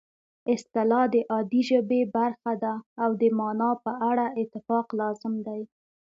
اصطلاح 0.53 1.03
د 1.13 1.15
عادي 1.31 1.61
ژبې 1.69 2.01
برخه 2.15 2.53
ده 2.63 2.73
او 3.03 3.09
د 3.21 3.23
مانا 3.37 3.71
په 3.85 3.91
اړه 4.09 4.25
اتفاق 4.41 4.87
لازم 4.99 5.33
دی 5.47 5.61